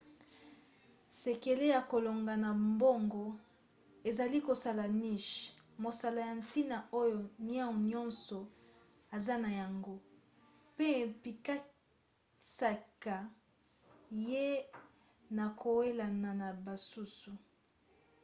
[1.21, 3.25] sekele ya kolonga na bango
[4.09, 5.39] ezali kosala niche
[5.83, 8.39] mosala ya ntina oyo niau nyonso
[9.15, 9.95] aza na yango
[10.73, 13.15] mpe epekisaka
[14.29, 14.45] ye
[15.37, 17.31] na kowelana na basusu